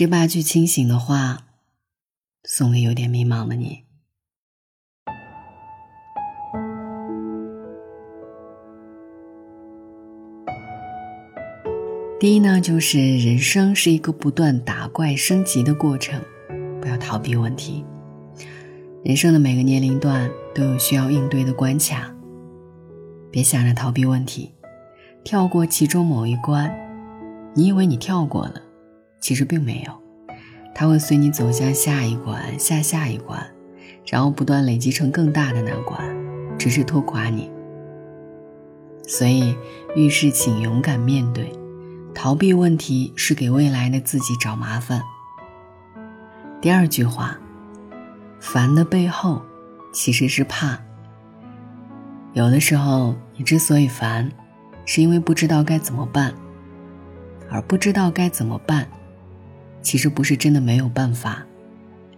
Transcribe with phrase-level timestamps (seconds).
[0.00, 1.40] 这八句清醒的话，
[2.42, 3.84] 送给有点迷茫的你。
[12.18, 16.18] 第一呢，就是人生是一个不断打怪升级的过程，
[16.80, 17.84] 不要逃避问题。
[19.04, 22.10] 人生的每个年龄段都有需要应对的关卡，
[23.30, 24.54] 别想着逃避问题，
[25.22, 26.74] 跳过其中某一关。
[27.54, 28.62] 你以为你跳过了，
[29.20, 29.92] 其实并没有，
[30.74, 33.44] 它会随你走向下一关、下下一关，
[34.06, 36.02] 然后不断累积成更大的难关，
[36.58, 37.50] 只是拖垮你。
[39.06, 39.54] 所以
[39.94, 41.52] 遇事请勇敢面对。
[42.12, 45.00] 逃避问题是给未来的自己找麻烦。
[46.60, 47.38] 第二句话，
[48.40, 49.40] 烦的背后
[49.92, 50.76] 其实是怕。
[52.32, 54.30] 有的时候你之所以烦，
[54.84, 56.34] 是因为不知道该怎么办，
[57.48, 58.86] 而不知道该怎么办，
[59.82, 61.44] 其实不是真的没有办法，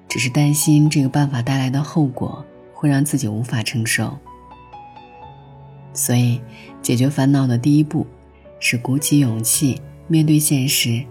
[0.08, 4.18] 只是担心这个办法带来的后果会让自己无法承受。
[5.92, 6.40] 所以，
[6.80, 8.06] 解决烦恼的第一步。
[8.64, 11.02] 是鼓起勇气面对现实，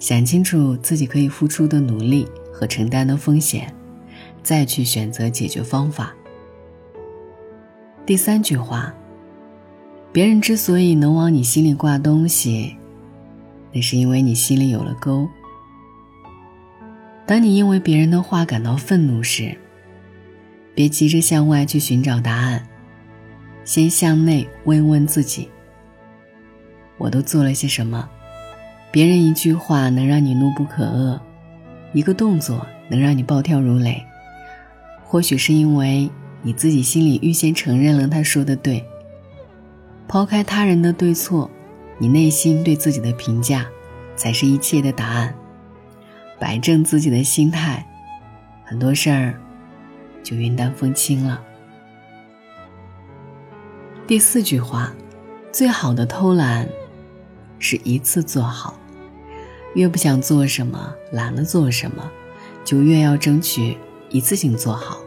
[0.00, 3.72] 想清楚自己可以付出的努力和承担的风险，
[4.42, 6.12] 再去选择解决方法。
[8.04, 8.92] 第三句话，
[10.12, 12.76] 别人之所以能往你心里挂东西，
[13.72, 15.28] 那是因为你心里有了钩。
[17.32, 19.56] 当你因为别人的话感到愤怒时，
[20.74, 22.68] 别急着向外去寻找答案，
[23.64, 25.48] 先向内问问自己。
[26.98, 28.06] 我都做了些什么？
[28.90, 31.18] 别人一句话能让你怒不可遏，
[31.94, 34.04] 一个动作能让你暴跳如雷。
[35.02, 36.10] 或许是因为
[36.42, 38.84] 你自己心里预先承认了他说的对。
[40.06, 41.50] 抛开他人的对错，
[41.96, 43.64] 你内心对自己的评价
[44.16, 45.34] 才是一切的答案。
[46.42, 47.86] 摆正自己的心态，
[48.64, 49.40] 很多事儿
[50.24, 51.40] 就云淡风轻了。
[54.08, 54.92] 第四句话，
[55.52, 56.68] 最好的偷懒。
[57.60, 58.74] 是一次做好，
[59.76, 62.10] 越不想做什么，懒得做什么，
[62.64, 63.78] 就越要争取
[64.10, 64.98] 一次性做好，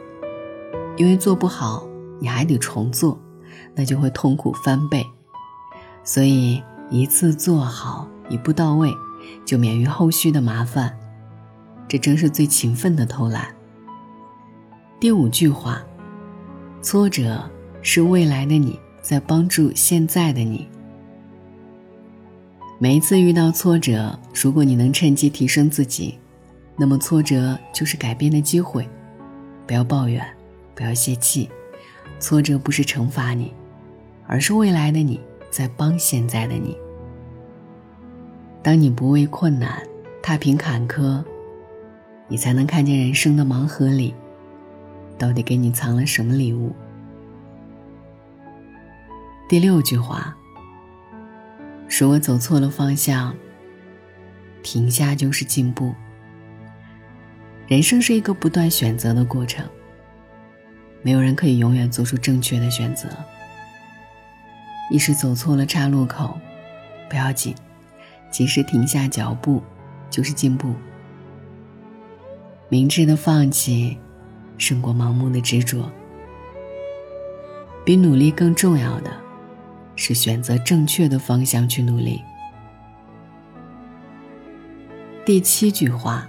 [0.96, 1.86] 因为做不好
[2.22, 3.20] 你还得重做，
[3.76, 5.06] 那就会痛苦翻倍。
[6.02, 8.90] 所以一次做好，一步到位，
[9.46, 10.98] 就免于后续的麻烦。
[11.88, 13.47] 这正是最勤奋的偷懒。
[15.00, 15.84] 第五句话，
[16.81, 17.50] 挫折
[17.81, 20.68] 是未来的你在帮助现在的你。
[22.78, 26.18] 每一次遇到挫折，如果你能趁机提升自己，
[26.75, 28.88] 那么挫折就是改变的机会。
[29.67, 30.25] 不要抱怨，
[30.75, 31.50] 不要泄气，
[32.19, 33.53] 挫折不是惩罚你，
[34.28, 35.19] 而是未来的你
[35.50, 36.78] 在帮现在的你。
[38.62, 39.81] 当你不畏困难，
[40.22, 41.23] 踏平坎坷，
[42.28, 44.13] 你才能看见人生的盲盒里，
[45.18, 46.75] 到底给你藏了什么礼物。
[49.47, 50.35] 第六句话。
[51.88, 53.34] 说我走错了方向，
[54.64, 55.94] 停下就是进步。
[57.68, 59.64] 人生是一个不断选择的过程，
[61.03, 63.08] 没有人可以永远做出正确的选择。
[64.90, 66.38] 一时走错了岔路口，
[67.08, 67.56] 不要紧，
[68.31, 69.62] 及时停下脚步
[70.09, 70.74] 就是进步。
[72.70, 73.98] 明智的放弃，
[74.58, 75.90] 胜过盲目的执着。
[77.84, 79.12] 比努力更重要的。
[79.98, 82.22] 是选择正确的方向去努力。
[85.26, 86.28] 第七句话，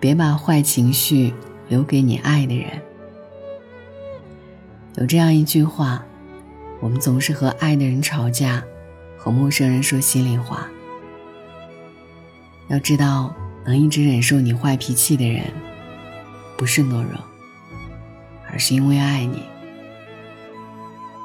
[0.00, 1.34] 别把坏情绪
[1.68, 2.70] 留给你爱的人。
[4.94, 6.02] 有这样一句话，
[6.80, 8.64] 我们总是和爱的人吵架，
[9.18, 10.66] 和陌生人说心里话。
[12.68, 15.42] 要知道，能一直忍受你坏脾气的人，
[16.56, 17.12] 不是懦弱，
[18.50, 19.42] 而是因为爱你。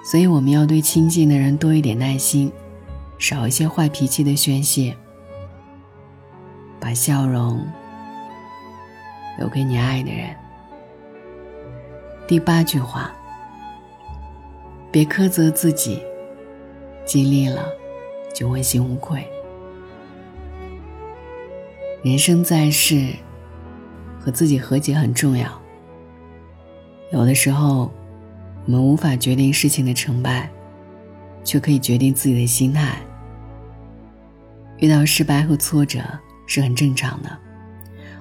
[0.04, 2.52] 所以，我们要对亲近的人多一点耐心，
[3.20, 4.98] 少一些坏脾气的宣泄，
[6.80, 7.64] 把笑容
[9.38, 10.36] 留给你爱的人。
[12.28, 13.14] 第八句话：
[14.92, 16.02] 别苛责自己，
[17.06, 17.68] 尽力了
[18.34, 19.24] 就问心无愧。
[22.04, 23.14] 人生在世，
[24.20, 25.62] 和自己和解很重要。
[27.12, 27.92] 有的时候。
[28.68, 30.48] 我们无法决定事情的成败，
[31.44, 32.96] 却可以决定自己的心态。
[34.78, 36.00] 遇到失败和挫折
[36.46, 37.38] 是很正常的，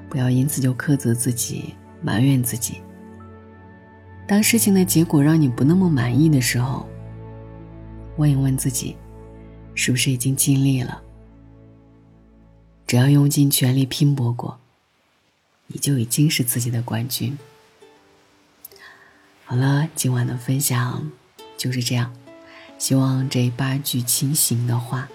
[0.09, 2.81] 不要因此就苛责自己、埋怨自己。
[4.27, 6.89] 当事情的结果让你不那么满意的时候，
[8.17, 8.97] 问一问自己，
[9.75, 11.03] 是不是已经尽力了？
[12.91, 14.59] 只要用尽全力拼搏过，
[15.69, 17.39] 你就已经是自己的冠军。
[19.45, 21.09] 好了，今晚的分享
[21.57, 22.13] 就是这样。
[22.79, 25.09] 希望这八句清醒的话，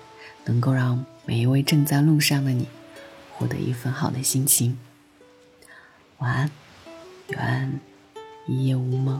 [0.46, 2.70] 能够让每一位正在路上的你，
[3.34, 4.80] 获得一份好的心情。
[6.20, 6.52] 晚安，
[7.28, 7.80] 愿
[8.48, 9.20] 一夜无梦。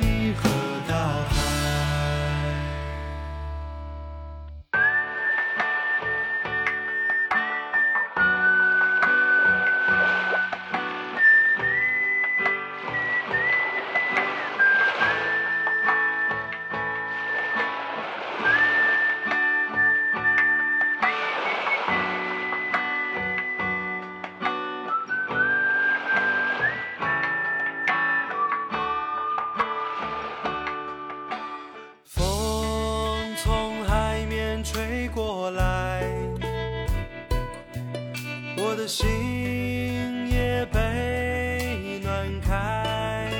[38.91, 43.31] 心也被暖开，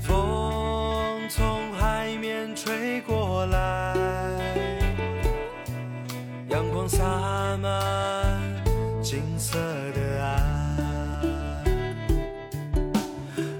[0.00, 3.94] 风从海面吹过来，
[6.48, 7.04] 阳光洒
[7.58, 8.40] 满
[9.02, 9.58] 金色
[9.92, 10.42] 的岸。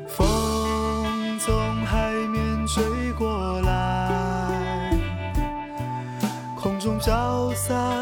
[0.08, 1.54] 风从
[1.84, 4.90] 海面吹过来，
[6.58, 8.01] 空中飘散。